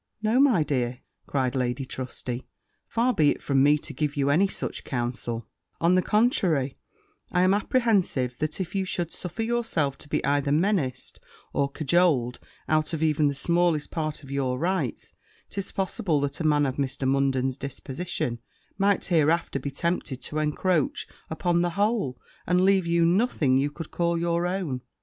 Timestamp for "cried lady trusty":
1.27-2.47